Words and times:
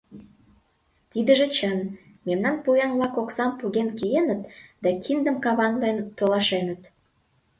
Тидыже 1.11 1.47
чын, 1.55 1.79
мемнан 2.25 2.55
поян-влак 2.63 3.15
оксам 3.21 3.51
поген 3.59 3.89
киеныт 3.99 4.41
да 4.83 4.89
киндым 5.03 5.37
каванлен 5.43 5.97
толашеныт. 6.17 6.81